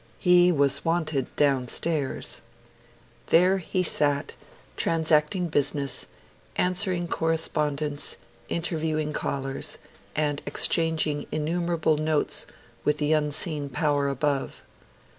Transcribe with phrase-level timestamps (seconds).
[0.17, 2.41] He was wanted downstairs.
[3.27, 4.33] There he sat,
[4.75, 6.07] transacting business
[6.55, 8.15] answering correspondence,
[8.49, 9.77] interviewing callers,
[10.15, 12.47] and exchanging innumerable notes
[12.83, 14.63] with the unseen power above.